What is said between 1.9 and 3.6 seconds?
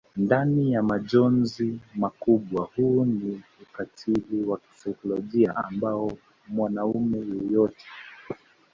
makubwa huu ni